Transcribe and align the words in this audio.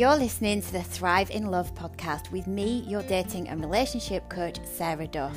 You're 0.00 0.16
listening 0.16 0.62
to 0.62 0.72
the 0.72 0.82
Thrive 0.82 1.30
in 1.30 1.50
Love 1.50 1.74
podcast 1.74 2.30
with 2.30 2.46
me, 2.46 2.86
your 2.88 3.02
dating 3.02 3.50
and 3.50 3.60
relationship 3.60 4.30
coach, 4.30 4.58
Sarah 4.64 5.06
Duff. 5.06 5.36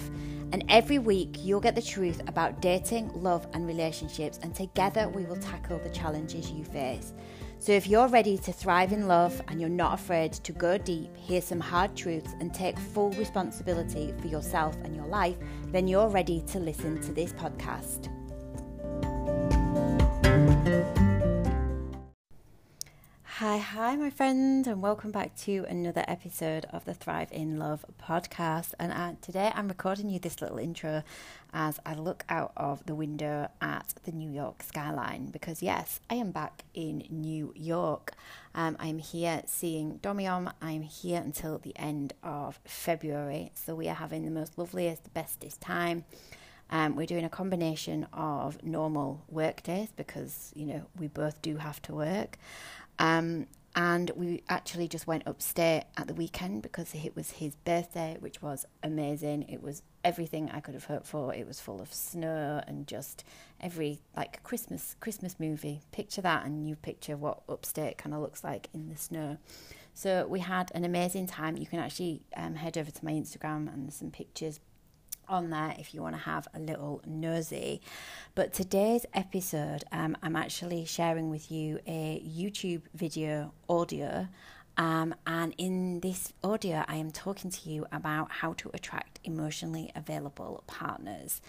And 0.53 0.63
every 0.69 0.99
week, 0.99 1.35
you'll 1.41 1.59
get 1.59 1.75
the 1.75 1.81
truth 1.81 2.21
about 2.27 2.61
dating, 2.61 3.11
love, 3.13 3.45
and 3.51 3.67
relationships, 3.67 4.39
and 4.41 4.55
together 4.55 5.09
we 5.09 5.25
will 5.25 5.35
tackle 5.35 5.79
the 5.79 5.89
challenges 5.89 6.49
you 6.49 6.63
face. 6.63 7.11
So, 7.59 7.73
if 7.73 7.87
you're 7.87 8.07
ready 8.07 8.37
to 8.37 8.53
thrive 8.53 8.93
in 8.93 9.05
love 9.05 9.41
and 9.49 9.59
you're 9.59 9.69
not 9.69 9.95
afraid 9.95 10.31
to 10.31 10.53
go 10.53 10.77
deep, 10.77 11.13
hear 11.17 11.41
some 11.41 11.59
hard 11.59 11.93
truths, 11.97 12.33
and 12.39 12.53
take 12.53 12.79
full 12.79 13.09
responsibility 13.11 14.13
for 14.21 14.27
yourself 14.27 14.77
and 14.85 14.95
your 14.95 15.07
life, 15.07 15.35
then 15.73 15.89
you're 15.89 16.07
ready 16.07 16.41
to 16.53 16.59
listen 16.59 17.01
to 17.01 17.11
this 17.11 17.33
podcast. 17.33 18.07
Hi, 23.93 23.99
my 23.99 24.09
friend, 24.09 24.65
and 24.65 24.81
welcome 24.81 25.11
back 25.11 25.35
to 25.41 25.67
another 25.69 26.03
episode 26.07 26.65
of 26.73 26.83
the 26.83 26.95
Thrive 26.95 27.31
in 27.31 27.59
Love 27.59 27.85
podcast. 28.01 28.73
And 28.79 28.91
uh, 28.91 29.11
today 29.21 29.51
I'm 29.53 29.67
recording 29.67 30.09
you 30.09 30.17
this 30.17 30.41
little 30.41 30.57
intro 30.57 31.03
as 31.53 31.79
I 31.85 31.93
look 31.93 32.25
out 32.27 32.53
of 32.57 32.83
the 32.87 32.95
window 32.95 33.49
at 33.61 33.93
the 34.03 34.11
New 34.11 34.31
York 34.31 34.63
skyline 34.63 35.27
because, 35.27 35.61
yes, 35.61 35.99
I 36.09 36.15
am 36.15 36.31
back 36.31 36.63
in 36.73 37.03
New 37.11 37.53
York. 37.55 38.13
Um, 38.55 38.77
I'm 38.79 38.97
here 38.97 39.43
seeing 39.45 39.97
Domiom. 39.97 40.49
I'm 40.59 40.81
here 40.81 41.21
until 41.23 41.59
the 41.59 41.77
end 41.77 42.13
of 42.23 42.59
February, 42.65 43.51
so 43.53 43.75
we 43.75 43.87
are 43.89 43.93
having 43.93 44.25
the 44.25 44.31
most 44.31 44.57
loveliest, 44.57 45.03
the 45.03 45.11
bestest 45.11 45.61
time. 45.61 46.03
Um, 46.71 46.95
we're 46.95 47.05
doing 47.05 47.25
a 47.25 47.29
combination 47.29 48.07
of 48.11 48.63
normal 48.63 49.23
work 49.29 49.61
days 49.61 49.89
because, 49.95 50.51
you 50.55 50.65
know, 50.65 50.87
we 50.97 51.09
both 51.09 51.43
do 51.43 51.57
have 51.57 51.79
to 51.83 51.93
work. 51.93 52.39
Um, 52.97 53.45
and 53.75 54.11
we 54.15 54.43
actually 54.49 54.87
just 54.87 55.07
went 55.07 55.27
upstate 55.27 55.83
at 55.97 56.07
the 56.07 56.13
weekend 56.13 56.61
because 56.61 56.93
it 56.93 57.15
was 57.15 57.31
his 57.31 57.55
birthday, 57.55 58.17
which 58.19 58.41
was 58.41 58.65
amazing. 58.83 59.43
It 59.49 59.63
was 59.63 59.81
everything 60.03 60.51
I 60.51 60.59
could 60.59 60.75
have 60.75 60.85
hoped 60.85 61.07
for. 61.07 61.33
It 61.33 61.47
was 61.47 61.59
full 61.59 61.81
of 61.81 61.91
snow 61.91 62.61
and 62.67 62.85
just 62.85 63.23
every 63.59 64.01
like 64.15 64.43
Christmas 64.43 64.95
Christmas 64.99 65.39
movie. 65.39 65.81
Picture 65.91 66.21
that, 66.21 66.45
and 66.45 66.67
you 66.67 66.75
picture 66.75 67.17
what 67.17 67.41
upstate 67.49 67.97
kind 67.97 68.13
of 68.13 68.21
looks 68.21 68.43
like 68.43 68.69
in 68.73 68.89
the 68.89 68.97
snow. 68.97 69.37
So 69.95 70.27
we 70.27 70.39
had 70.39 70.71
an 70.75 70.85
amazing 70.85 71.27
time. 71.27 71.57
You 71.57 71.67
can 71.67 71.79
actually 71.79 72.21
um, 72.35 72.55
head 72.55 72.77
over 72.77 72.91
to 72.91 73.05
my 73.05 73.11
Instagram 73.11 73.71
and 73.73 73.85
there's 73.85 73.95
some 73.95 74.11
pictures 74.11 74.59
on 75.27 75.49
there 75.49 75.75
if 75.77 75.93
you 75.93 76.01
want 76.01 76.15
to 76.15 76.21
have 76.21 76.47
a 76.53 76.59
little 76.59 77.01
nosy. 77.05 77.81
But 78.35 78.53
today's 78.53 79.05
episode, 79.13 79.83
um, 79.91 80.17
I'm 80.23 80.35
actually 80.35 80.85
sharing 80.85 81.29
with 81.29 81.51
you 81.51 81.79
a 81.85 82.21
YouTube 82.25 82.83
video 82.93 83.53
audio. 83.69 84.27
Um, 84.77 85.13
and 85.27 85.53
in 85.57 85.99
this 85.99 86.33
audio, 86.43 86.83
I 86.87 86.95
am 86.95 87.11
talking 87.11 87.51
to 87.51 87.69
you 87.69 87.85
about 87.91 88.31
how 88.31 88.53
to 88.53 88.71
attract 88.73 89.19
emotionally 89.23 89.91
available 89.95 90.63
partners. 90.67 91.41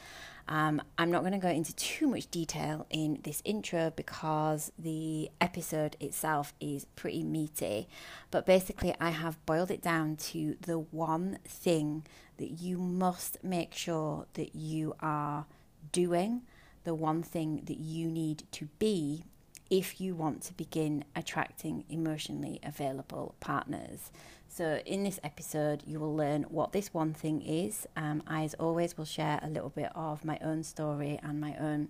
Um, 0.46 0.82
I'm 0.98 1.10
not 1.10 1.22
going 1.22 1.32
to 1.32 1.38
go 1.38 1.48
into 1.48 1.74
too 1.74 2.06
much 2.06 2.30
detail 2.30 2.86
in 2.90 3.20
this 3.22 3.40
intro 3.44 3.92
because 3.94 4.72
the 4.78 5.30
episode 5.40 5.96
itself 6.00 6.52
is 6.60 6.84
pretty 6.96 7.22
meaty. 7.22 7.88
But 8.30 8.44
basically, 8.44 8.94
I 9.00 9.10
have 9.10 9.44
boiled 9.46 9.70
it 9.70 9.82
down 9.82 10.16
to 10.16 10.56
the 10.60 10.78
one 10.78 11.38
thing 11.46 12.04
that 12.36 12.60
you 12.60 12.78
must 12.78 13.42
make 13.42 13.74
sure 13.74 14.26
that 14.34 14.54
you 14.54 14.94
are 15.00 15.46
doing, 15.92 16.42
the 16.84 16.94
one 16.94 17.22
thing 17.22 17.62
that 17.64 17.78
you 17.78 18.10
need 18.10 18.44
to 18.52 18.66
be 18.78 19.24
if 19.70 20.00
you 20.00 20.14
want 20.14 20.42
to 20.42 20.52
begin 20.54 21.04
attracting 21.16 21.84
emotionally 21.88 22.60
available 22.62 23.34
partners. 23.40 24.10
So, 24.48 24.80
in 24.86 25.02
this 25.02 25.18
episode, 25.24 25.82
you 25.84 25.98
will 25.98 26.14
learn 26.14 26.44
what 26.44 26.72
this 26.72 26.94
one 26.94 27.12
thing 27.12 27.42
is. 27.42 27.88
Um, 27.96 28.22
I, 28.26 28.44
as 28.44 28.54
always, 28.54 28.96
will 28.96 29.04
share 29.04 29.40
a 29.42 29.48
little 29.48 29.70
bit 29.70 29.90
of 29.96 30.24
my 30.24 30.38
own 30.40 30.62
story 30.62 31.18
and 31.22 31.40
my 31.40 31.56
own 31.56 31.88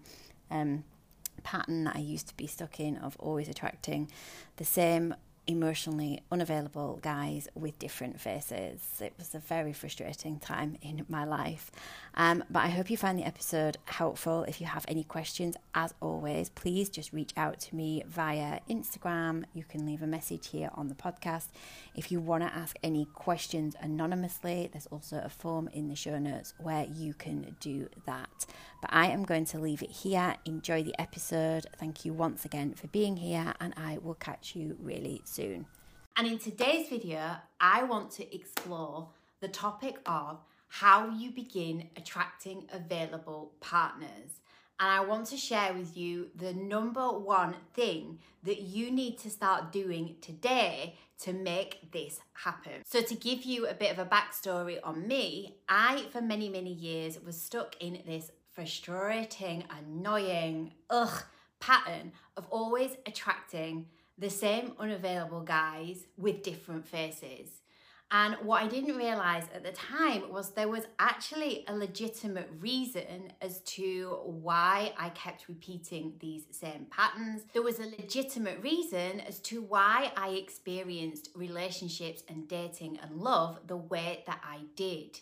um, 0.50 0.84
pattern 1.42 1.84
that 1.84 1.96
I 1.96 1.98
used 1.98 2.28
to 2.28 2.36
be 2.36 2.46
stuck 2.46 2.80
in 2.80 2.96
of 2.96 3.16
always 3.18 3.48
attracting 3.48 4.10
the 4.56 4.64
same 4.64 5.14
emotionally 5.46 6.22
unavailable 6.30 6.98
guys 7.02 7.48
with 7.54 7.78
different 7.78 8.20
faces. 8.20 8.80
It 9.00 9.14
was 9.18 9.34
a 9.34 9.38
very 9.38 9.72
frustrating 9.72 10.38
time 10.38 10.76
in 10.82 11.04
my 11.08 11.24
life. 11.24 11.70
Um, 12.14 12.44
but 12.48 12.60
I 12.60 12.68
hope 12.68 12.90
you 12.90 12.96
find 12.96 13.18
the 13.18 13.26
episode 13.26 13.76
helpful. 13.86 14.44
If 14.44 14.60
you 14.60 14.66
have 14.66 14.84
any 14.88 15.04
questions, 15.04 15.56
as 15.74 15.94
always, 16.00 16.48
please 16.48 16.88
just 16.88 17.12
reach 17.12 17.32
out 17.36 17.60
to 17.60 17.76
me 17.76 18.04
via 18.06 18.60
Instagram. 18.70 19.44
You 19.52 19.64
can 19.64 19.84
leave 19.84 20.02
a 20.02 20.06
message 20.06 20.48
here 20.48 20.70
on 20.74 20.88
the 20.88 20.94
podcast. 20.94 21.48
If 21.94 22.12
you 22.12 22.20
want 22.20 22.44
to 22.44 22.54
ask 22.54 22.76
any 22.82 23.06
questions 23.06 23.74
anonymously, 23.80 24.70
there's 24.72 24.86
also 24.86 25.20
a 25.24 25.28
form 25.28 25.68
in 25.72 25.88
the 25.88 25.96
show 25.96 26.18
notes 26.18 26.54
where 26.58 26.84
you 26.84 27.14
can 27.14 27.56
do 27.60 27.88
that. 28.06 28.46
But 28.80 28.90
I 28.92 29.06
am 29.06 29.24
going 29.24 29.46
to 29.46 29.58
leave 29.58 29.82
it 29.82 29.90
here. 29.90 30.36
Enjoy 30.44 30.82
the 30.82 30.98
episode. 31.00 31.66
Thank 31.78 32.04
you 32.04 32.12
once 32.12 32.44
again 32.44 32.74
for 32.74 32.86
being 32.88 33.16
here, 33.16 33.54
and 33.60 33.74
I 33.76 33.98
will 33.98 34.14
catch 34.14 34.54
you 34.54 34.76
really 34.80 35.22
soon. 35.24 35.33
And 36.16 36.28
in 36.28 36.38
today's 36.38 36.88
video, 36.88 37.36
I 37.60 37.82
want 37.82 38.12
to 38.12 38.34
explore 38.34 39.08
the 39.40 39.48
topic 39.48 39.96
of 40.06 40.38
how 40.68 41.10
you 41.10 41.32
begin 41.32 41.88
attracting 41.96 42.68
available 42.72 43.52
partners. 43.60 44.40
And 44.78 44.90
I 44.90 45.00
want 45.00 45.26
to 45.26 45.36
share 45.36 45.72
with 45.72 45.96
you 45.96 46.30
the 46.36 46.52
number 46.52 47.08
one 47.10 47.56
thing 47.74 48.20
that 48.44 48.62
you 48.62 48.90
need 48.90 49.18
to 49.18 49.30
start 49.30 49.72
doing 49.72 50.16
today 50.20 50.96
to 51.20 51.32
make 51.32 51.92
this 51.92 52.20
happen. 52.34 52.82
So, 52.84 53.00
to 53.00 53.14
give 53.14 53.44
you 53.44 53.66
a 53.66 53.74
bit 53.74 53.92
of 53.92 53.98
a 53.98 54.06
backstory 54.06 54.78
on 54.82 55.06
me, 55.06 55.56
I, 55.68 56.04
for 56.10 56.20
many, 56.20 56.48
many 56.48 56.72
years, 56.72 57.18
was 57.20 57.40
stuck 57.40 57.76
in 57.80 58.02
this 58.06 58.30
frustrating, 58.52 59.64
annoying, 59.70 60.74
ugh 60.90 61.24
pattern 61.60 62.12
of 62.36 62.46
always 62.50 62.90
attracting 63.06 63.86
the 64.18 64.30
same 64.30 64.72
unavailable 64.78 65.42
guys 65.42 66.06
with 66.16 66.42
different 66.42 66.86
faces. 66.86 67.62
And 68.10 68.36
what 68.42 68.62
I 68.62 68.68
didn't 68.68 68.96
realize 68.96 69.44
at 69.52 69.64
the 69.64 69.72
time 69.72 70.30
was 70.30 70.50
there 70.50 70.68
was 70.68 70.86
actually 70.98 71.64
a 71.66 71.74
legitimate 71.74 72.48
reason 72.60 73.32
as 73.40 73.60
to 73.60 74.20
why 74.24 74.92
I 74.96 75.08
kept 75.10 75.48
repeating 75.48 76.12
these 76.20 76.44
same 76.52 76.86
patterns. 76.90 77.42
There 77.52 77.62
was 77.62 77.80
a 77.80 77.86
legitimate 77.86 78.62
reason 78.62 79.20
as 79.20 79.40
to 79.40 79.62
why 79.62 80.12
I 80.16 80.28
experienced 80.28 81.30
relationships 81.34 82.22
and 82.28 82.46
dating 82.46 82.98
and 83.02 83.16
love 83.16 83.58
the 83.66 83.78
way 83.78 84.22
that 84.26 84.40
I 84.44 84.60
did. 84.76 85.18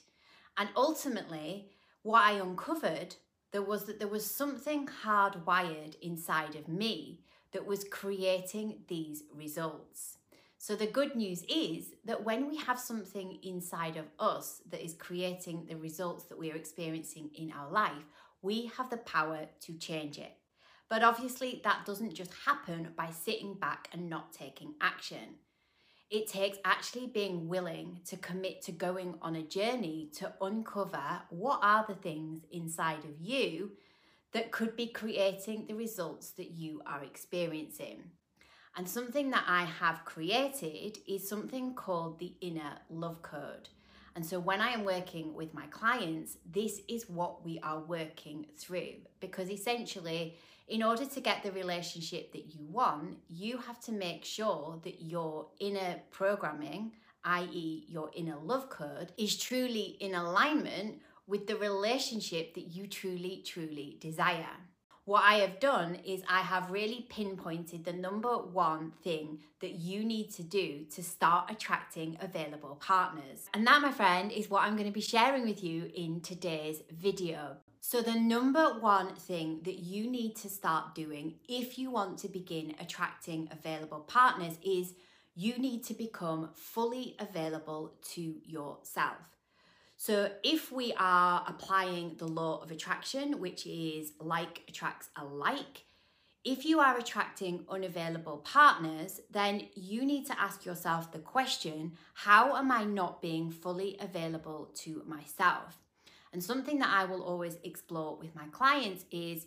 And 0.58 0.68
ultimately, 0.76 1.70
what 2.02 2.22
I 2.22 2.32
uncovered 2.32 3.14
there 3.52 3.62
was 3.62 3.84
that 3.84 3.98
there 3.98 4.08
was 4.08 4.28
something 4.28 4.88
hardwired 5.04 5.94
inside 6.00 6.56
of 6.56 6.68
me 6.68 7.20
that 7.52 7.66
was 7.66 7.84
creating 7.84 8.80
these 8.88 9.24
results. 9.34 10.18
So 10.58 10.76
the 10.76 10.86
good 10.86 11.16
news 11.16 11.42
is 11.48 11.86
that 12.04 12.24
when 12.24 12.48
we 12.48 12.56
have 12.58 12.78
something 12.78 13.38
inside 13.42 13.96
of 13.96 14.06
us 14.18 14.62
that 14.70 14.84
is 14.84 14.94
creating 14.94 15.66
the 15.66 15.76
results 15.76 16.24
that 16.24 16.38
we 16.38 16.52
are 16.52 16.56
experiencing 16.56 17.30
in 17.34 17.50
our 17.50 17.70
life, 17.70 18.04
we 18.42 18.70
have 18.76 18.88
the 18.88 18.98
power 18.98 19.46
to 19.62 19.72
change 19.74 20.18
it. 20.18 20.36
But 20.88 21.02
obviously, 21.02 21.60
that 21.64 21.86
doesn't 21.86 22.14
just 22.14 22.32
happen 22.46 22.90
by 22.96 23.10
sitting 23.10 23.54
back 23.54 23.88
and 23.92 24.08
not 24.08 24.32
taking 24.32 24.74
action. 24.80 25.36
It 26.10 26.28
takes 26.28 26.58
actually 26.64 27.06
being 27.06 27.48
willing 27.48 28.00
to 28.04 28.16
commit 28.18 28.62
to 28.62 28.72
going 28.72 29.14
on 29.22 29.34
a 29.34 29.42
journey 29.42 30.10
to 30.18 30.32
uncover 30.40 31.22
what 31.30 31.60
are 31.62 31.86
the 31.88 31.94
things 31.94 32.44
inside 32.52 33.04
of 33.04 33.18
you 33.18 33.72
that 34.32 34.50
could 34.50 34.76
be 34.76 34.86
creating 34.86 35.66
the 35.66 35.74
results 35.74 36.30
that 36.32 36.50
you 36.50 36.82
are 36.86 37.04
experiencing. 37.04 38.02
And 38.76 38.88
something 38.88 39.30
that 39.30 39.44
I 39.46 39.64
have 39.64 40.04
created 40.04 40.98
is 41.06 41.28
something 41.28 41.74
called 41.74 42.18
the 42.18 42.34
inner 42.40 42.78
love 42.88 43.20
code. 43.22 43.68
And 44.14 44.24
so 44.24 44.38
when 44.40 44.60
I 44.60 44.70
am 44.72 44.84
working 44.84 45.34
with 45.34 45.54
my 45.54 45.66
clients, 45.66 46.38
this 46.50 46.80
is 46.88 47.08
what 47.08 47.44
we 47.44 47.58
are 47.62 47.80
working 47.80 48.46
through 48.58 48.94
because 49.20 49.50
essentially 49.50 50.36
in 50.68 50.82
order 50.82 51.04
to 51.04 51.20
get 51.20 51.42
the 51.42 51.52
relationship 51.52 52.32
that 52.32 52.54
you 52.54 52.66
want, 52.66 53.18
you 53.28 53.58
have 53.58 53.80
to 53.80 53.92
make 53.92 54.24
sure 54.24 54.78
that 54.84 55.02
your 55.02 55.48
inner 55.60 56.00
programming, 56.10 56.92
i.e., 57.24 57.84
your 57.88 58.10
inner 58.14 58.36
love 58.42 58.70
code, 58.70 59.12
is 59.18 59.36
truly 59.36 59.96
in 60.00 60.14
alignment 60.14 61.00
with 61.32 61.46
the 61.46 61.56
relationship 61.56 62.52
that 62.52 62.74
you 62.74 62.86
truly, 62.86 63.42
truly 63.42 63.96
desire. 64.02 64.54
What 65.06 65.24
I 65.24 65.36
have 65.36 65.60
done 65.60 65.94
is 66.04 66.20
I 66.28 66.40
have 66.40 66.70
really 66.70 67.06
pinpointed 67.08 67.86
the 67.86 67.94
number 67.94 68.36
one 68.36 68.92
thing 69.02 69.38
that 69.62 69.70
you 69.70 70.04
need 70.04 70.28
to 70.34 70.42
do 70.42 70.84
to 70.90 71.02
start 71.02 71.50
attracting 71.50 72.18
available 72.20 72.78
partners. 72.82 73.48
And 73.54 73.66
that, 73.66 73.80
my 73.80 73.92
friend, 73.92 74.30
is 74.30 74.50
what 74.50 74.64
I'm 74.64 74.76
going 74.76 74.86
to 74.86 74.92
be 74.92 75.00
sharing 75.00 75.44
with 75.48 75.64
you 75.64 75.90
in 75.94 76.20
today's 76.20 76.82
video. 76.90 77.56
So, 77.80 78.02
the 78.02 78.20
number 78.20 78.66
one 78.78 79.14
thing 79.14 79.62
that 79.64 79.78
you 79.78 80.10
need 80.10 80.36
to 80.36 80.50
start 80.50 80.94
doing 80.94 81.36
if 81.48 81.78
you 81.78 81.90
want 81.90 82.18
to 82.18 82.28
begin 82.28 82.74
attracting 82.78 83.48
available 83.50 84.00
partners 84.00 84.58
is 84.62 84.92
you 85.34 85.56
need 85.56 85.82
to 85.84 85.94
become 85.94 86.50
fully 86.54 87.16
available 87.18 87.94
to 88.12 88.34
yourself. 88.44 89.32
So, 90.04 90.32
if 90.42 90.72
we 90.72 90.92
are 90.98 91.44
applying 91.46 92.16
the 92.16 92.26
law 92.26 92.60
of 92.60 92.72
attraction, 92.72 93.38
which 93.38 93.68
is 93.68 94.14
like 94.18 94.62
attracts 94.66 95.10
alike, 95.14 95.84
if 96.42 96.64
you 96.64 96.80
are 96.80 96.98
attracting 96.98 97.64
unavailable 97.68 98.38
partners, 98.38 99.20
then 99.30 99.68
you 99.76 100.04
need 100.04 100.26
to 100.26 100.40
ask 100.40 100.64
yourself 100.64 101.12
the 101.12 101.20
question 101.20 101.92
how 102.14 102.56
am 102.56 102.72
I 102.72 102.82
not 102.82 103.22
being 103.22 103.52
fully 103.52 103.96
available 104.00 104.70
to 104.78 105.04
myself? 105.06 105.78
And 106.32 106.42
something 106.42 106.80
that 106.80 106.90
I 106.92 107.04
will 107.04 107.22
always 107.22 107.58
explore 107.62 108.16
with 108.16 108.34
my 108.34 108.46
clients 108.50 109.04
is 109.12 109.46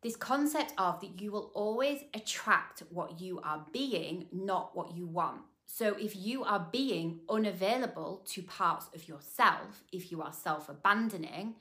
this 0.00 0.16
concept 0.16 0.72
of 0.78 1.02
that 1.02 1.20
you 1.20 1.30
will 1.30 1.50
always 1.52 2.02
attract 2.14 2.82
what 2.88 3.20
you 3.20 3.42
are 3.44 3.66
being, 3.74 4.24
not 4.32 4.74
what 4.74 4.96
you 4.96 5.06
want. 5.06 5.42
So 5.74 5.96
if 5.98 6.14
you 6.14 6.44
are 6.44 6.68
being 6.70 7.20
unavailable 7.30 8.26
to 8.26 8.42
parts 8.42 8.90
of 8.94 9.08
yourself, 9.08 9.82
if 9.90 10.12
you 10.12 10.20
are 10.20 10.30
self 10.34 10.68
abandoning, 10.68 11.54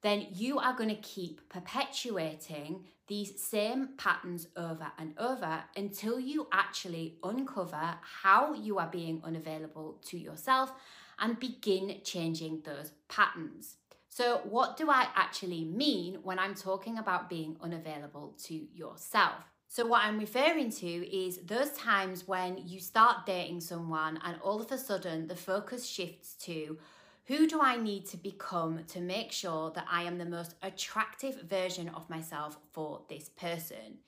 then 0.00 0.28
you 0.32 0.58
are 0.58 0.72
going 0.72 0.88
to 0.88 1.02
keep 1.02 1.46
perpetuating 1.50 2.86
these 3.08 3.38
same 3.42 3.90
patterns 3.98 4.48
over 4.56 4.90
and 4.98 5.12
over 5.18 5.64
until 5.76 6.18
you 6.18 6.46
actually 6.50 7.18
uncover 7.22 7.98
how 8.22 8.54
you 8.54 8.78
are 8.78 8.88
being 8.90 9.20
unavailable 9.22 9.98
to 10.06 10.16
yourself 10.18 10.72
and 11.18 11.38
begin 11.38 12.00
changing 12.04 12.62
those 12.64 12.92
patterns. 13.08 13.76
So, 14.08 14.40
what 14.44 14.78
do 14.78 14.90
I 14.90 15.08
actually 15.14 15.66
mean 15.66 16.20
when 16.22 16.38
I'm 16.38 16.54
talking 16.54 16.96
about 16.96 17.28
being 17.28 17.58
unavailable 17.60 18.34
to 18.44 18.54
yourself? 18.54 19.51
So, 19.74 19.86
what 19.86 20.02
I'm 20.04 20.18
referring 20.18 20.70
to 20.70 20.86
is 20.86 21.38
those 21.46 21.70
times 21.70 22.28
when 22.28 22.58
you 22.58 22.78
start 22.78 23.24
dating 23.24 23.62
someone 23.62 24.20
and 24.22 24.36
all 24.42 24.60
of 24.60 24.70
a 24.70 24.76
sudden 24.76 25.28
the 25.28 25.34
focus 25.34 25.86
shifts 25.86 26.34
to 26.44 26.76
who 27.24 27.46
do 27.46 27.58
I 27.58 27.78
need 27.78 28.04
to 28.08 28.18
become 28.18 28.84
to 28.88 29.00
make 29.00 29.32
sure 29.32 29.70
that 29.70 29.86
I 29.90 30.02
am 30.02 30.18
the 30.18 30.26
most 30.26 30.56
attractive 30.62 31.40
version 31.48 31.88
of 31.88 32.10
myself 32.10 32.58
for 32.72 33.00
this 33.08 33.30
person? 33.30 34.00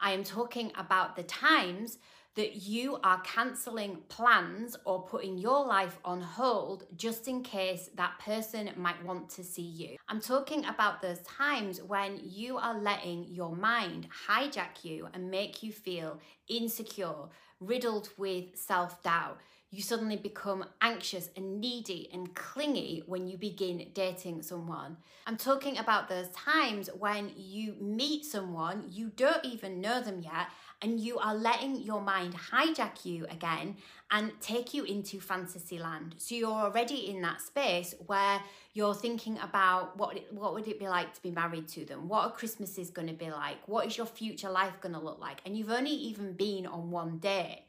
I 0.00 0.10
am 0.10 0.24
talking 0.24 0.72
about 0.76 1.14
the 1.14 1.22
times 1.22 1.98
that 2.36 2.56
you 2.56 2.98
are 3.02 3.20
cancelling 3.22 3.96
plans 4.08 4.76
or 4.84 5.02
putting 5.02 5.38
your 5.38 5.66
life 5.66 5.98
on 6.04 6.20
hold 6.20 6.84
just 6.96 7.28
in 7.28 7.42
case 7.42 7.88
that 7.94 8.18
person 8.18 8.70
might 8.76 9.02
want 9.04 9.28
to 9.30 9.42
see 9.42 9.62
you. 9.62 9.96
I'm 10.08 10.20
talking 10.20 10.64
about 10.66 11.00
those 11.00 11.20
times 11.20 11.82
when 11.82 12.20
you 12.22 12.58
are 12.58 12.78
letting 12.78 13.24
your 13.28 13.56
mind 13.56 14.08
hijack 14.28 14.84
you 14.84 15.08
and 15.14 15.30
make 15.30 15.62
you 15.62 15.72
feel 15.72 16.20
insecure, 16.48 17.30
riddled 17.58 18.10
with 18.18 18.54
self 18.54 19.02
doubt 19.02 19.38
you 19.76 19.82
suddenly 19.82 20.16
become 20.16 20.64
anxious 20.80 21.28
and 21.36 21.60
needy 21.60 22.08
and 22.10 22.34
clingy 22.34 23.02
when 23.04 23.28
you 23.28 23.36
begin 23.36 23.86
dating 23.92 24.40
someone. 24.40 24.96
I'm 25.26 25.36
talking 25.36 25.76
about 25.76 26.08
those 26.08 26.30
times 26.30 26.88
when 26.98 27.30
you 27.36 27.74
meet 27.78 28.24
someone, 28.24 28.86
you 28.90 29.12
don't 29.14 29.44
even 29.44 29.82
know 29.82 30.00
them 30.00 30.22
yet, 30.22 30.46
and 30.80 30.98
you 30.98 31.18
are 31.18 31.34
letting 31.34 31.82
your 31.82 32.00
mind 32.00 32.34
hijack 32.34 33.04
you 33.04 33.26
again 33.28 33.76
and 34.10 34.32
take 34.40 34.72
you 34.72 34.84
into 34.84 35.20
fantasy 35.20 35.78
land. 35.78 36.14
So 36.16 36.34
you're 36.34 36.50
already 36.50 37.10
in 37.10 37.20
that 37.22 37.42
space 37.42 37.94
where 38.06 38.40
you're 38.72 38.94
thinking 38.94 39.38
about 39.40 39.98
what 39.98 40.18
what 40.32 40.54
would 40.54 40.68
it 40.68 40.78
be 40.78 40.88
like 40.88 41.12
to 41.14 41.22
be 41.22 41.30
married 41.30 41.68
to 41.68 41.84
them? 41.84 42.08
What 42.08 42.24
are 42.24 42.30
Christmases 42.30 42.88
going 42.90 43.08
to 43.08 43.14
be 43.14 43.30
like? 43.30 43.58
What 43.66 43.86
is 43.86 43.98
your 43.98 44.06
future 44.06 44.50
life 44.50 44.80
going 44.80 44.94
to 44.94 45.00
look 45.00 45.20
like? 45.20 45.42
And 45.44 45.54
you've 45.54 45.70
only 45.70 45.90
even 45.90 46.32
been 46.32 46.66
on 46.66 46.90
one 46.90 47.18
date. 47.18 47.65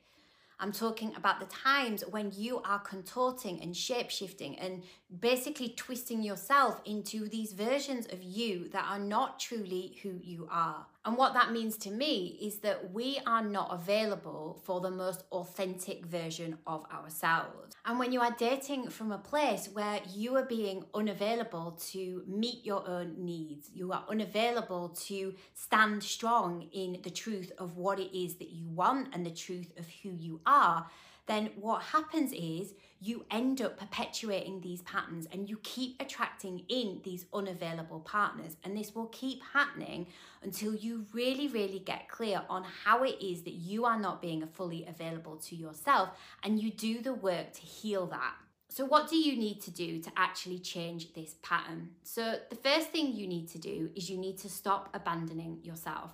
I'm 0.60 0.72
talking 0.72 1.14
about 1.16 1.40
the 1.40 1.46
times 1.46 2.04
when 2.10 2.32
you 2.36 2.62
are 2.64 2.80
contorting 2.80 3.62
and 3.62 3.78
shape 3.78 4.10
shifting 4.10 4.58
and 4.58 4.84
basically 5.20 5.70
twisting 5.70 6.24
yourself 6.24 6.82
into 6.86 7.30
these 7.30 7.54
versions 7.54 8.08
of 8.08 8.24
you 8.24 8.68
that 8.70 8.86
are 8.90 9.00
not 9.00 9.40
truly 9.40 9.98
who 10.02 10.20
you 10.24 10.48
are. 10.52 10.88
And 11.08 11.16
what 11.16 11.34
that 11.36 11.54
means 11.54 11.78
to 11.78 11.90
me 11.90 12.38
is 12.42 12.60
that 12.60 12.92
we 12.92 13.18
are 13.26 13.42
not 13.42 13.70
available 13.72 14.60
for 14.66 14.82
the 14.82 14.92
most 14.92 15.24
authentic 15.32 16.06
version 16.06 16.58
of 16.68 16.86
ourselves. 16.92 17.78
And 17.86 17.98
when 17.98 18.12
you 18.12 18.20
are 18.20 18.36
dating 18.38 18.90
from 18.90 19.14
a 19.14 19.18
place 19.18 19.70
where 19.72 20.02
you 20.14 20.36
are 20.36 20.44
being 20.44 20.84
unavailable 20.94 21.80
to 21.92 22.24
meet 22.28 22.66
your 22.66 22.86
own 22.86 23.16
needs, 23.18 23.70
you 23.74 23.94
are 23.94 24.04
unavailable 24.10 24.90
to 25.06 25.34
stand 25.54 26.04
strong 26.04 26.68
in 26.74 27.00
the 27.04 27.10
truth 27.10 27.54
of 27.58 27.78
what 27.78 28.02
it 28.02 28.14
is 28.14 28.36
that 28.36 28.50
you 28.50 28.68
want 28.68 29.16
and 29.16 29.26
the 29.26 29.32
truth 29.32 29.72
of 29.80 29.86
who 30.04 30.10
you 30.10 30.42
are, 30.46 30.88
then 31.28 31.52
what 31.60 31.84
happens 31.84 32.32
is 32.34 32.74
you 33.00 33.26
end 33.30 33.62
up 33.62 33.78
perpetuating 33.78 34.62
these 34.62 34.82
patterns 34.82 35.28
and 35.32 35.48
you 35.50 35.60
keep 35.62 36.02
attracting 36.02 36.64
in 36.70 37.02
these 37.04 37.26
unavailable 37.34 38.00
partners. 38.00 38.56
And 38.64 38.76
this 38.76 38.96
will 38.96 39.08
keep 39.08 39.44
happening 39.54 40.08
until 40.42 40.74
you 40.74 41.06
really, 41.14 41.48
really 41.48 41.80
get 41.80 42.10
clear 42.10 42.42
on 42.50 42.66
how 42.86 43.04
it 43.04 43.22
is 43.22 43.44
that 43.44 43.54
you 43.54 43.86
are 43.86 44.00
not 44.00 44.22
being 44.22 44.48
fully 44.48 44.86
available 44.88 45.36
to 45.36 45.56
yourself 45.56 46.10
and 46.44 46.60
you 46.60 46.72
do 46.72 47.02
the 47.02 47.14
work 47.14 47.54
to 47.54 47.62
heal 47.62 48.08
that. 48.08 48.34
So, 48.70 48.86
what 48.86 49.10
do 49.10 49.16
you 49.16 49.38
need 49.38 49.62
to 49.62 49.72
do 49.72 50.02
to 50.02 50.12
actually 50.18 50.60
change 50.60 51.14
this 51.14 51.36
pattern? 51.42 51.92
So, 52.04 52.36
the 52.50 52.56
first 52.56 52.90
thing 52.90 53.14
you 53.14 53.26
need 53.26 53.48
to 53.50 53.58
do 53.58 53.90
is 53.96 54.10
you 54.10 54.18
need 54.18 54.38
to 54.40 54.50
stop 54.50 54.90
abandoning 54.94 55.60
yourself 55.64 56.12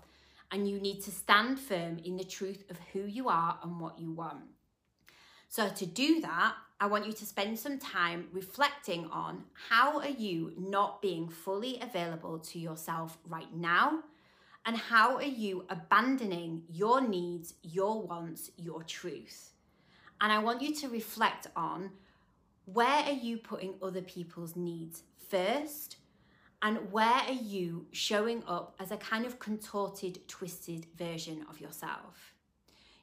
and 0.51 0.69
you 0.69 0.79
need 0.79 1.01
to 1.03 1.11
stand 1.11 1.59
firm 1.59 1.97
in 2.05 2.15
the 2.15 2.23
truth 2.23 2.63
of 2.69 2.77
who 2.93 3.05
you 3.05 3.27
are 3.27 3.57
and 3.63 3.79
what 3.79 3.97
you 3.97 4.11
want. 4.11 4.43
So 5.55 5.69
to 5.69 5.85
do 5.85 6.19
that, 6.21 6.55
I 6.79 6.87
want 6.87 7.05
you 7.05 7.13
to 7.13 7.25
spend 7.27 7.59
some 7.59 7.77
time 7.77 8.27
reflecting 8.31 9.07
on 9.11 9.43
how 9.69 9.99
are 9.99 10.09
you 10.09 10.51
not 10.57 10.99
being 10.99 11.29
fully 11.29 11.79
available 11.79 12.39
to 12.39 12.57
yourself 12.57 13.19
right 13.27 13.53
now? 13.53 13.99
And 14.65 14.75
how 14.75 15.17
are 15.17 15.21
you 15.21 15.65
abandoning 15.69 16.63
your 16.71 17.01
needs, 17.01 17.53
your 17.61 18.01
wants, 18.01 18.49
your 18.57 18.81
truth? 18.81 19.51
And 20.21 20.31
I 20.31 20.39
want 20.39 20.63
you 20.63 20.73
to 20.73 20.89
reflect 20.89 21.45
on 21.55 21.91
where 22.65 23.03
are 23.03 23.11
you 23.11 23.37
putting 23.37 23.75
other 23.79 24.01
people's 24.01 24.55
needs 24.55 25.03
first? 25.29 25.97
And 26.63 26.91
where 26.91 27.21
are 27.27 27.31
you 27.31 27.85
showing 27.91 28.41
up 28.47 28.75
as 28.79 28.89
a 28.89 28.97
kind 28.97 29.23
of 29.23 29.37
contorted, 29.37 30.27
twisted 30.27 30.87
version 30.97 31.45
of 31.47 31.61
yourself? 31.61 32.32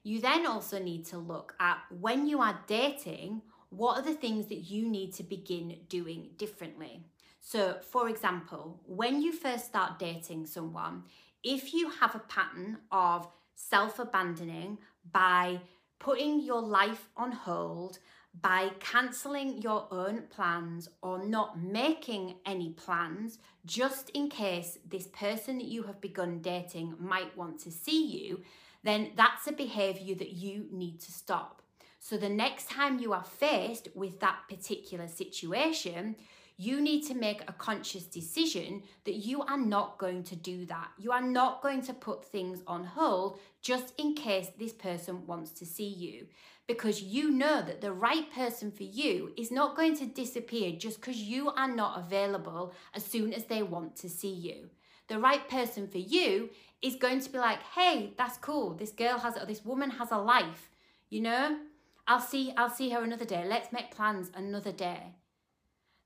You 0.02 0.20
then 0.20 0.46
also 0.46 0.78
need 0.78 1.04
to 1.06 1.18
look 1.18 1.54
at 1.60 1.78
when 1.90 2.26
you 2.26 2.40
are 2.40 2.58
dating, 2.66 3.42
what 3.68 3.98
are 3.98 4.02
the 4.02 4.14
things 4.14 4.46
that 4.46 4.70
you 4.70 4.88
need 4.88 5.12
to 5.14 5.22
begin 5.22 5.76
doing 5.88 6.30
differently? 6.36 7.04
So, 7.40 7.76
for 7.82 8.08
example, 8.08 8.80
when 8.86 9.22
you 9.22 9.32
first 9.32 9.66
start 9.66 9.98
dating 9.98 10.46
someone, 10.46 11.04
if 11.42 11.72
you 11.72 11.90
have 11.90 12.14
a 12.14 12.20
pattern 12.20 12.78
of 12.90 13.28
self 13.54 13.98
abandoning 13.98 14.78
by 15.12 15.60
putting 15.98 16.40
your 16.40 16.60
life 16.62 17.08
on 17.16 17.32
hold, 17.32 17.98
by 18.40 18.70
cancelling 18.78 19.60
your 19.60 19.88
own 19.90 20.22
plans 20.30 20.88
or 21.02 21.24
not 21.24 21.60
making 21.60 22.36
any 22.46 22.70
plans 22.70 23.38
just 23.66 24.08
in 24.10 24.28
case 24.28 24.78
this 24.88 25.08
person 25.08 25.58
that 25.58 25.66
you 25.66 25.82
have 25.82 26.00
begun 26.00 26.40
dating 26.40 26.94
might 26.98 27.36
want 27.36 27.58
to 27.58 27.70
see 27.70 28.06
you, 28.06 28.40
then 28.82 29.12
that's 29.16 29.46
a 29.46 29.52
behavior 29.52 30.14
that 30.14 30.32
you 30.32 30.66
need 30.70 31.00
to 31.00 31.12
stop. 31.12 31.62
So 31.98 32.16
the 32.16 32.30
next 32.30 32.70
time 32.70 32.98
you 32.98 33.12
are 33.12 33.24
faced 33.24 33.88
with 33.94 34.20
that 34.20 34.40
particular 34.48 35.06
situation, 35.06 36.16
you 36.56 36.80
need 36.80 37.02
to 37.06 37.14
make 37.14 37.42
a 37.42 37.52
conscious 37.52 38.04
decision 38.04 38.82
that 39.04 39.16
you 39.16 39.42
are 39.42 39.58
not 39.58 39.98
going 39.98 40.22
to 40.24 40.36
do 40.36 40.66
that. 40.66 40.88
You 40.98 41.12
are 41.12 41.22
not 41.22 41.62
going 41.62 41.82
to 41.82 41.94
put 41.94 42.24
things 42.24 42.62
on 42.66 42.84
hold 42.84 43.38
just 43.62 43.92
in 43.98 44.14
case 44.14 44.48
this 44.58 44.72
person 44.72 45.26
wants 45.26 45.52
to 45.52 45.66
see 45.66 45.88
you. 45.88 46.26
Because 46.66 47.02
you 47.02 47.30
know 47.30 47.62
that 47.62 47.80
the 47.80 47.92
right 47.92 48.30
person 48.32 48.70
for 48.70 48.82
you 48.84 49.32
is 49.36 49.50
not 49.50 49.76
going 49.76 49.96
to 49.98 50.06
disappear 50.06 50.72
just 50.72 51.00
because 51.00 51.16
you 51.16 51.50
are 51.50 51.74
not 51.74 51.98
available 51.98 52.74
as 52.94 53.04
soon 53.04 53.32
as 53.32 53.44
they 53.44 53.62
want 53.62 53.96
to 53.96 54.08
see 54.08 54.32
you 54.32 54.70
the 55.10 55.18
right 55.18 55.46
person 55.48 55.88
for 55.88 55.98
you 55.98 56.48
is 56.80 56.94
going 56.94 57.20
to 57.20 57.30
be 57.30 57.36
like, 57.36 57.62
hey, 57.74 58.14
that's 58.16 58.38
cool. 58.38 58.74
This 58.74 58.92
girl 58.92 59.18
has, 59.18 59.36
or 59.36 59.44
this 59.44 59.64
woman 59.64 59.90
has 59.90 60.12
a 60.12 60.16
life, 60.16 60.70
you 61.10 61.20
know? 61.20 61.58
I'll 62.06 62.20
see, 62.20 62.52
I'll 62.56 62.70
see 62.70 62.90
her 62.90 63.02
another 63.02 63.24
day. 63.24 63.44
Let's 63.44 63.72
make 63.72 63.90
plans 63.90 64.30
another 64.34 64.72
day. 64.72 65.16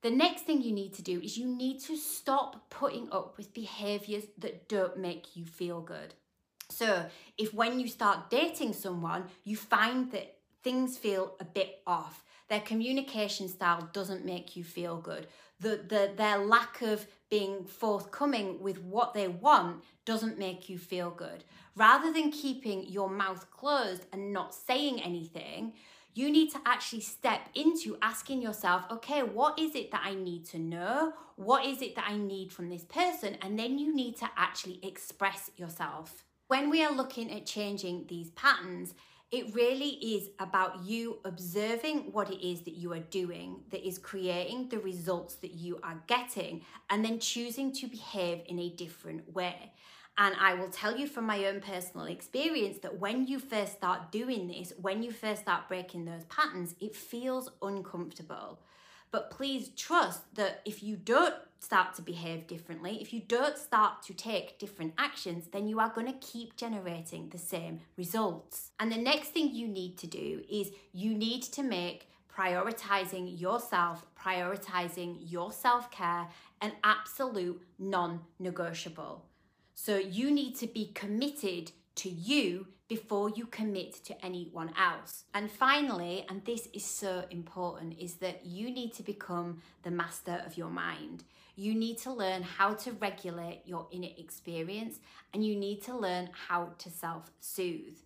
The 0.03 0.11
next 0.11 0.43
thing 0.43 0.63
you 0.63 0.73
need 0.73 0.95
to 0.95 1.03
do 1.03 1.21
is 1.21 1.37
you 1.37 1.47
need 1.47 1.81
to 1.81 1.97
stop 1.97 2.71
putting 2.71 3.09
up 3.13 3.37
with 3.37 3.55
behaviors 3.55 4.25
that 4.39 4.69
don't 4.69 4.99
make 4.99 5.37
you 5.37 5.45
feel 5.45 5.81
good. 5.81 6.15
So, 6.71 7.07
if 7.37 7.53
when 7.53 7.79
you 7.79 7.89
start 7.89 8.31
dating 8.31 8.73
someone, 8.73 9.25
you 9.45 9.57
find 9.57 10.11
that 10.13 10.37
things 10.63 10.97
feel 10.97 11.35
a 11.41 11.45
bit 11.45 11.83
off, 11.87 12.24
their 12.49 12.61
communication 12.61 13.49
style 13.49 13.89
doesn't 13.93 14.25
make 14.25 14.57
you 14.57 14.65
feel 14.65 14.97
good, 14.99 15.27
the, 15.61 15.81
the, 15.89 16.13
their 16.17 16.39
lack 16.39 16.83
of 16.83 17.07
being 17.31 17.65
forthcoming 17.65 18.61
with 18.61 18.83
what 18.83 19.15
they 19.15 19.29
want 19.29 19.83
doesn't 20.05 20.39
make 20.39 20.69
you 20.69 20.79
feel 20.79 21.11
good. 21.11 21.45
Rather 21.77 22.13
than 22.13 22.31
keeping 22.31 22.87
your 22.87 23.09
mouth 23.09 23.51
closed 23.51 24.05
and 24.13 24.33
not 24.33 24.55
saying 24.55 25.01
anything, 25.01 25.73
you 26.15 26.31
need 26.31 26.51
to 26.53 26.61
actually 26.65 27.01
step 27.01 27.49
into 27.55 27.97
asking 28.01 28.41
yourself, 28.41 28.85
okay, 28.91 29.23
what 29.23 29.59
is 29.59 29.75
it 29.75 29.91
that 29.91 30.03
I 30.05 30.15
need 30.15 30.45
to 30.47 30.59
know? 30.59 31.13
What 31.37 31.65
is 31.67 31.83
it 31.83 31.97
that 31.97 32.07
I 32.09 32.17
need 32.17 32.53
from 32.53 32.69
this 32.69 32.85
person? 32.85 33.37
And 33.43 33.59
then 33.59 33.79
you 33.79 33.93
need 33.95 34.17
to 34.19 34.31
actually 34.37 34.79
express 34.85 35.51
yourself. 35.57 36.25
When 36.47 36.71
we 36.71 36.85
are 36.85 36.93
looking 36.93 37.33
at 37.33 37.47
changing 37.47 38.07
these 38.09 38.31
patterns, 38.31 38.95
it 39.31 39.55
really 39.55 39.91
is 39.91 40.29
about 40.39 40.85
you 40.85 41.19
observing 41.25 42.13
what 42.13 42.31
it 42.31 42.47
is 42.47 42.63
that 42.63 42.75
you 42.75 42.93
are 42.93 43.01
doing 43.01 43.63
that 43.71 43.87
is 43.87 43.99
creating 43.99 44.69
the 44.69 44.79
results 44.79 45.35
that 45.37 45.53
you 45.53 45.81
are 45.83 46.03
getting 46.07 46.63
and 46.91 47.05
then 47.05 47.19
choosing 47.19 47.73
to 47.73 47.87
behave 47.87 48.43
in 48.47 48.59
a 48.59 48.71
different 48.71 49.35
way. 49.35 49.73
And 50.17 50.37
I 50.39 50.55
will 50.55 50.69
tell 50.69 50.97
you 50.97 51.09
from 51.09 51.27
my 51.27 51.47
own 51.47 51.61
personal 51.61 52.07
experience 52.07 52.79
that 52.83 53.01
when 53.01 53.27
you 53.27 53.41
first 53.41 53.73
start 53.73 54.13
doing 54.13 54.47
this, 54.47 54.73
when 54.81 55.03
you 55.03 55.11
first 55.11 55.43
start 55.43 55.67
breaking 55.67 56.05
those 56.05 56.25
patterns, 56.27 56.77
it 56.81 56.95
feels 56.95 57.51
uncomfortable. 57.61 58.61
But 59.15 59.31
please 59.31 59.69
trust 59.77 60.23
that 60.35 60.61
if 60.65 60.83
you 60.83 60.97
don't 60.97 61.37
start 61.61 61.95
to 61.95 62.03
behave 62.03 62.49
differently, 62.49 62.99
if 63.01 63.13
you 63.13 63.21
don't 63.21 63.57
start 63.57 64.03
to 64.07 64.13
take 64.13 64.59
different 64.59 64.93
actions, 64.99 65.47
then 65.53 65.69
you 65.69 65.79
are 65.79 65.93
going 65.95 66.09
to 66.09 66.19
keep 66.19 66.57
generating 66.57 67.29
the 67.29 67.39
same 67.39 67.79
results. 67.97 68.73
And 68.81 68.91
the 68.91 68.99
next 68.99 69.29
thing 69.29 69.55
you 69.55 69.69
need 69.69 69.99
to 69.99 70.09
do 70.09 70.43
is 70.51 70.73
you 70.93 71.15
need 71.15 71.45
to 71.45 71.63
make 71.63 72.09
prioritizing 72.29 73.41
yourself, 73.41 74.05
prioritizing 74.21 75.19
your 75.21 75.53
self 75.53 75.93
care, 75.93 76.27
an 76.61 76.73
absolute 76.83 77.63
non 77.79 78.19
negotiable. 78.41 79.27
So 79.77 79.97
you 79.97 80.33
need 80.33 80.57
to 80.57 80.67
be 80.67 80.87
committed 80.93 81.71
to 81.97 82.09
you 82.09 82.67
before 82.89 83.31
you 83.31 83.47
commit 83.47 83.95
to 84.05 84.25
anyone 84.25 84.71
else. 84.79 85.25
And 85.33 85.51
finally, 85.51 86.27
and 86.29 86.45
this 86.45 86.69
is 86.73 86.85
so 86.85 87.25
important, 87.31 87.99
is 87.99 88.15
that 88.17 88.45
you 88.45 88.71
need 88.71 88.93
to 88.95 89.03
become 89.03 89.63
the 89.83 89.91
master 89.91 90.43
of 90.47 90.57
your 90.57 90.69
mind. 90.69 91.25
You 91.57 91.75
need 91.75 91.99
to 91.99 92.13
learn 92.13 92.43
how 92.43 92.75
to 92.75 92.93
regulate 92.93 93.63
your 93.65 93.87
inner 93.91 94.11
experience 94.19 94.99
and 95.33 95.45
you 95.47 95.57
need 95.57 95.83
to 95.85 95.97
learn 95.97 96.31
how 96.49 96.71
to 96.79 96.91
self 96.91 97.31
soothe. 97.41 97.99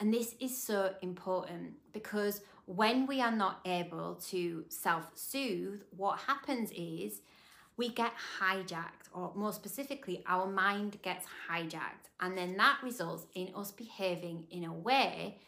And 0.00 0.12
this 0.12 0.34
is 0.40 0.56
so 0.60 0.94
important 1.02 1.74
because 1.92 2.40
when 2.66 3.06
we 3.06 3.20
are 3.20 3.30
not 3.30 3.60
able 3.64 4.16
to 4.30 4.64
self 4.68 5.10
soothe, 5.14 5.82
what 5.96 6.18
happens 6.20 6.70
is 6.74 7.20
we 7.76 7.88
get 7.88 8.12
hijacked, 8.40 9.08
or 9.12 9.32
more 9.34 9.52
specifically, 9.52 10.22
our 10.26 10.46
mind 10.46 10.98
gets 11.02 11.26
hijacked. 11.48 12.10
And 12.20 12.38
then 12.38 12.56
that 12.56 12.78
results 12.82 13.26
in 13.34 13.50
us 13.54 13.72
behaving 13.72 14.46
in 14.50 14.64
a 14.64 14.72
way 14.72 15.38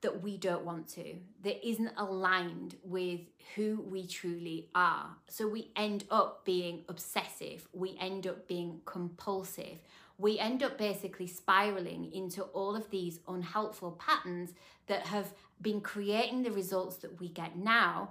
that 0.00 0.22
we 0.22 0.36
don't 0.36 0.64
want 0.64 0.88
to, 0.88 1.16
that 1.42 1.66
isn't 1.66 1.90
aligned 1.96 2.76
with 2.84 3.20
who 3.54 3.84
we 3.90 4.06
truly 4.06 4.68
are. 4.74 5.16
So 5.28 5.48
we 5.48 5.70
end 5.74 6.04
up 6.10 6.44
being 6.44 6.84
obsessive, 6.88 7.66
we 7.72 7.96
end 8.00 8.26
up 8.26 8.46
being 8.46 8.80
compulsive, 8.84 9.78
we 10.16 10.38
end 10.38 10.62
up 10.62 10.78
basically 10.78 11.26
spiraling 11.26 12.12
into 12.12 12.42
all 12.42 12.76
of 12.76 12.90
these 12.90 13.20
unhelpful 13.26 13.92
patterns 13.92 14.52
that 14.86 15.06
have 15.06 15.32
been 15.60 15.80
creating 15.80 16.42
the 16.42 16.52
results 16.52 16.96
that 16.98 17.20
we 17.20 17.28
get 17.28 17.56
now 17.56 18.10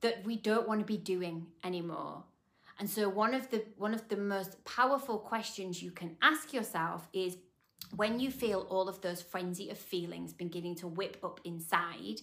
that 0.00 0.24
we 0.24 0.36
don't 0.36 0.68
want 0.68 0.80
to 0.80 0.86
be 0.86 0.98
doing 0.98 1.46
anymore. 1.64 2.22
And 2.78 2.88
so 2.88 3.08
one 3.08 3.34
of 3.34 3.50
the 3.50 3.64
one 3.76 3.92
of 3.94 4.08
the 4.08 4.16
most 4.16 4.64
powerful 4.64 5.18
questions 5.18 5.82
you 5.82 5.90
can 5.90 6.16
ask 6.22 6.52
yourself 6.52 7.08
is 7.12 7.36
when 7.96 8.20
you 8.20 8.30
feel 8.30 8.66
all 8.70 8.88
of 8.88 9.00
those 9.00 9.22
frenzy 9.22 9.70
of 9.70 9.78
feelings 9.78 10.32
beginning 10.32 10.76
to 10.76 10.86
whip 10.86 11.16
up 11.24 11.40
inside, 11.44 12.20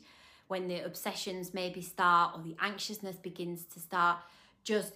when 0.48 0.68
the 0.68 0.86
obsessions 0.86 1.54
maybe 1.54 1.82
start 1.82 2.36
or 2.36 2.44
the 2.44 2.56
anxiousness 2.62 3.18
begins 3.18 3.66
to 3.66 3.80
start, 3.80 4.20
just 4.64 4.94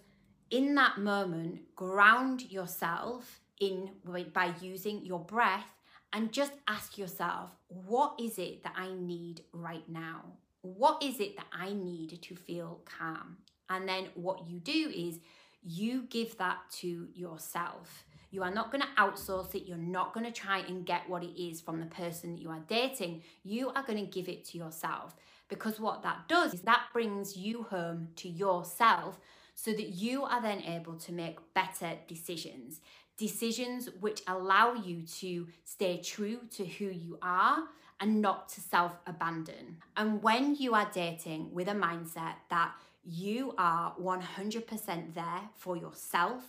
in 0.50 0.76
that 0.76 0.98
moment, 0.98 1.76
ground 1.76 2.50
yourself 2.52 3.42
in 3.60 3.92
by 4.34 4.54
using 4.62 5.06
your 5.06 5.20
breath 5.20 5.74
and 6.14 6.32
just 6.32 6.54
ask 6.68 6.98
yourself, 6.98 7.56
what 7.68 8.20
is 8.20 8.40
it 8.40 8.64
that 8.64 8.74
I 8.76 8.92
need 8.94 9.42
right 9.54 9.88
now? 9.88 10.24
What 10.62 11.04
is 11.04 11.20
it 11.20 11.38
that 11.38 11.46
I 11.52 11.74
need 11.74 12.22
to 12.22 12.36
feel 12.36 12.82
calm? 12.86 13.38
And 13.70 13.88
then 13.88 14.08
what 14.16 14.48
you 14.48 14.60
do 14.60 14.92
is 14.96 15.20
you 15.64 16.04
give 16.10 16.38
that 16.38 16.58
to 16.80 17.08
yourself. 17.14 18.06
You 18.32 18.44
are 18.44 18.54
not 18.54 18.72
going 18.72 18.82
to 18.82 19.02
outsource 19.02 19.56
it. 19.56 19.68
You're 19.68 19.78
not 19.78 20.14
going 20.14 20.26
to 20.26 20.32
try 20.32 20.60
and 20.60 20.86
get 20.86 21.10
what 21.10 21.24
it 21.24 21.42
is 21.42 21.62
from 21.62 21.80
the 21.80 21.88
person 21.88 22.34
that 22.34 22.42
you 22.42 22.50
are 22.50 22.62
dating. 22.68 23.24
You 23.44 23.70
are 23.70 23.84
going 23.84 24.04
to 24.06 24.12
give 24.12 24.30
it 24.30 24.46
to 24.46 24.58
yourself 24.58 25.16
because 25.50 25.80
what 25.80 26.04
that 26.04 26.28
does 26.28 26.54
is 26.54 26.62
that 26.62 26.84
brings 26.94 27.36
you 27.36 27.64
home 27.64 28.10
to 28.18 28.30
yourself 28.30 29.20
so 29.56 29.72
that 29.72 29.90
you 29.90 30.24
are 30.24 30.42
then 30.42 30.62
able 30.62 30.96
to 30.96 31.12
make 31.12 31.38
better 31.54 31.94
decisions. 32.08 32.80
Decisions 33.18 33.90
which 34.00 34.22
allow 34.28 34.74
you 34.74 35.02
to 35.20 35.48
stay 35.66 35.98
true 36.02 36.40
to 36.52 36.66
who 36.66 36.86
you 36.86 37.18
are 37.22 37.64
and 38.00 38.22
not 38.22 38.48
to 38.50 38.62
self 38.62 38.94
abandon. 39.06 39.78
And 39.98 40.24
when 40.24 40.56
you 40.56 40.74
are 40.76 40.90
dating 40.94 41.54
with 41.54 41.68
a 41.68 41.74
mindset 41.74 42.36
that 42.50 42.72
you 43.04 43.54
are 43.58 43.94
100% 44.02 45.14
there 45.14 45.50
for 45.56 45.78
yourself, 45.78 46.44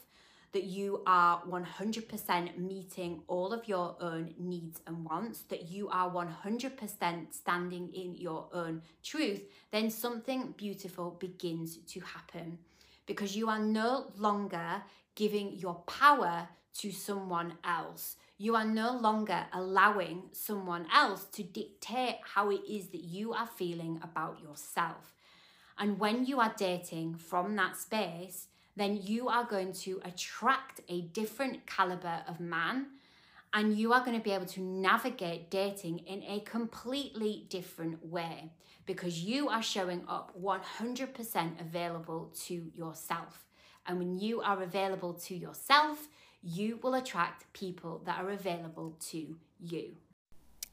that 0.52 0.64
you 0.64 1.02
are 1.06 1.42
100% 1.48 2.58
meeting 2.58 3.22
all 3.28 3.52
of 3.52 3.68
your 3.68 3.96
own 4.00 4.34
needs 4.38 4.80
and 4.86 5.04
wants, 5.04 5.42
that 5.42 5.70
you 5.70 5.88
are 5.88 6.10
100% 6.10 7.32
standing 7.32 7.88
in 7.94 8.14
your 8.16 8.48
own 8.52 8.82
truth, 9.02 9.42
then 9.70 9.90
something 9.90 10.54
beautiful 10.56 11.16
begins 11.20 11.76
to 11.76 12.00
happen 12.00 12.58
because 13.06 13.36
you 13.36 13.48
are 13.48 13.58
no 13.58 14.12
longer 14.16 14.82
giving 15.14 15.52
your 15.52 15.74
power 15.86 16.48
to 16.78 16.92
someone 16.92 17.54
else. 17.64 18.16
You 18.38 18.56
are 18.56 18.64
no 18.64 18.96
longer 18.96 19.46
allowing 19.52 20.22
someone 20.32 20.86
else 20.94 21.24
to 21.32 21.42
dictate 21.42 22.16
how 22.22 22.50
it 22.50 22.62
is 22.68 22.88
that 22.88 23.02
you 23.02 23.32
are 23.32 23.46
feeling 23.46 24.00
about 24.02 24.40
yourself. 24.40 25.12
And 25.80 25.98
when 25.98 26.26
you 26.26 26.38
are 26.38 26.54
dating 26.56 27.16
from 27.16 27.56
that 27.56 27.76
space, 27.76 28.46
then 28.76 29.00
you 29.02 29.28
are 29.28 29.44
going 29.44 29.72
to 29.72 30.00
attract 30.04 30.82
a 30.88 31.00
different 31.00 31.66
caliber 31.66 32.22
of 32.28 32.38
man 32.38 32.86
and 33.52 33.76
you 33.76 33.92
are 33.92 34.04
going 34.04 34.16
to 34.16 34.22
be 34.22 34.30
able 34.30 34.46
to 34.46 34.60
navigate 34.60 35.50
dating 35.50 35.98
in 36.00 36.22
a 36.22 36.40
completely 36.40 37.46
different 37.48 38.04
way 38.06 38.52
because 38.86 39.24
you 39.24 39.48
are 39.48 39.62
showing 39.62 40.04
up 40.06 40.32
100% 40.40 41.60
available 41.60 42.32
to 42.46 42.70
yourself. 42.74 43.46
And 43.86 43.98
when 43.98 44.18
you 44.18 44.40
are 44.40 44.62
available 44.62 45.14
to 45.14 45.34
yourself, 45.34 46.08
you 46.42 46.78
will 46.82 46.94
attract 46.94 47.52
people 47.52 48.02
that 48.04 48.20
are 48.20 48.30
available 48.30 48.96
to 49.10 49.36
you. 49.58 49.96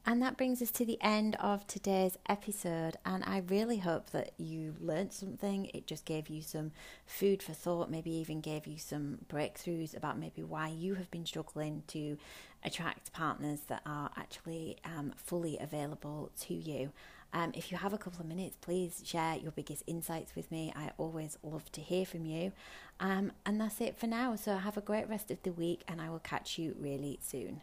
And 0.08 0.22
that 0.22 0.38
brings 0.38 0.62
us 0.62 0.70
to 0.70 0.86
the 0.86 0.96
end 1.02 1.36
of 1.38 1.66
today's 1.66 2.16
episode. 2.30 2.96
And 3.04 3.22
I 3.24 3.42
really 3.46 3.76
hope 3.76 4.08
that 4.12 4.30
you 4.38 4.74
learned 4.80 5.12
something. 5.12 5.66
It 5.74 5.86
just 5.86 6.06
gave 6.06 6.30
you 6.30 6.40
some 6.40 6.70
food 7.04 7.42
for 7.42 7.52
thought, 7.52 7.90
maybe 7.90 8.10
even 8.12 8.40
gave 8.40 8.66
you 8.66 8.78
some 8.78 9.18
breakthroughs 9.30 9.94
about 9.94 10.18
maybe 10.18 10.42
why 10.42 10.68
you 10.68 10.94
have 10.94 11.10
been 11.10 11.26
struggling 11.26 11.82
to 11.88 12.16
attract 12.64 13.12
partners 13.12 13.60
that 13.68 13.82
are 13.84 14.08
actually 14.16 14.78
um, 14.82 15.12
fully 15.18 15.58
available 15.60 16.30
to 16.40 16.54
you. 16.54 16.90
Um, 17.34 17.52
if 17.52 17.70
you 17.70 17.76
have 17.76 17.92
a 17.92 17.98
couple 17.98 18.22
of 18.22 18.28
minutes, 18.28 18.56
please 18.62 19.02
share 19.04 19.36
your 19.36 19.52
biggest 19.52 19.82
insights 19.86 20.34
with 20.34 20.50
me. 20.50 20.72
I 20.74 20.92
always 20.96 21.36
love 21.42 21.70
to 21.72 21.82
hear 21.82 22.06
from 22.06 22.24
you. 22.24 22.52
Um, 22.98 23.32
and 23.44 23.60
that's 23.60 23.78
it 23.82 23.98
for 23.98 24.06
now. 24.06 24.36
So 24.36 24.56
have 24.56 24.78
a 24.78 24.80
great 24.80 25.06
rest 25.06 25.30
of 25.30 25.42
the 25.42 25.52
week, 25.52 25.82
and 25.86 26.00
I 26.00 26.08
will 26.08 26.18
catch 26.18 26.56
you 26.56 26.74
really 26.80 27.18
soon. 27.20 27.60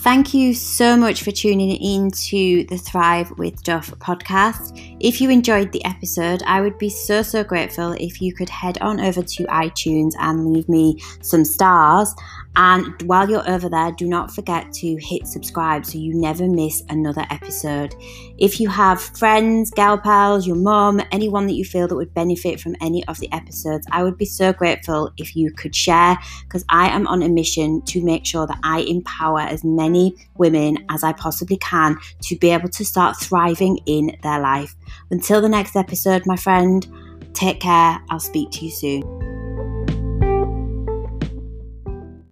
Thank 0.00 0.32
you 0.32 0.54
so 0.54 0.96
much 0.96 1.22
for 1.22 1.30
tuning 1.30 1.72
in 1.72 2.10
to 2.10 2.64
the 2.64 2.78
Thrive 2.78 3.30
with 3.32 3.62
Duff 3.62 3.90
podcast. 3.98 4.96
If 4.98 5.20
you 5.20 5.28
enjoyed 5.28 5.72
the 5.72 5.84
episode, 5.84 6.42
I 6.46 6.62
would 6.62 6.78
be 6.78 6.88
so, 6.88 7.20
so 7.20 7.44
grateful 7.44 7.92
if 7.92 8.22
you 8.22 8.32
could 8.32 8.48
head 8.48 8.78
on 8.80 8.98
over 8.98 9.22
to 9.22 9.44
iTunes 9.44 10.12
and 10.18 10.54
leave 10.54 10.70
me 10.70 11.02
some 11.20 11.44
stars. 11.44 12.14
And 12.62 13.00
while 13.06 13.30
you're 13.30 13.48
over 13.48 13.70
there, 13.70 13.90
do 13.90 14.06
not 14.06 14.30
forget 14.30 14.70
to 14.74 14.96
hit 14.96 15.26
subscribe 15.26 15.86
so 15.86 15.96
you 15.96 16.12
never 16.12 16.46
miss 16.46 16.82
another 16.90 17.24
episode. 17.30 17.94
If 18.36 18.60
you 18.60 18.68
have 18.68 19.00
friends, 19.00 19.70
gal 19.70 19.96
pals, 19.96 20.46
your 20.46 20.56
mom, 20.56 21.00
anyone 21.10 21.46
that 21.46 21.54
you 21.54 21.64
feel 21.64 21.88
that 21.88 21.96
would 21.96 22.12
benefit 22.12 22.60
from 22.60 22.76
any 22.82 23.02
of 23.06 23.18
the 23.18 23.32
episodes, 23.32 23.86
I 23.92 24.04
would 24.04 24.18
be 24.18 24.26
so 24.26 24.52
grateful 24.52 25.10
if 25.16 25.34
you 25.34 25.50
could 25.52 25.74
share 25.74 26.18
because 26.42 26.62
I 26.68 26.90
am 26.90 27.06
on 27.06 27.22
a 27.22 27.30
mission 27.30 27.80
to 27.86 28.04
make 28.04 28.26
sure 28.26 28.46
that 28.46 28.58
I 28.62 28.80
empower 28.80 29.40
as 29.40 29.64
many 29.64 30.14
women 30.36 30.84
as 30.90 31.02
I 31.02 31.14
possibly 31.14 31.56
can 31.56 31.96
to 32.24 32.36
be 32.36 32.50
able 32.50 32.68
to 32.68 32.84
start 32.84 33.16
thriving 33.16 33.78
in 33.86 34.18
their 34.22 34.38
life. 34.38 34.76
Until 35.10 35.40
the 35.40 35.48
next 35.48 35.76
episode, 35.76 36.26
my 36.26 36.36
friend, 36.36 36.86
take 37.32 37.60
care. 37.60 38.02
I'll 38.10 38.20
speak 38.20 38.50
to 38.50 38.66
you 38.66 38.70
soon. 38.70 39.29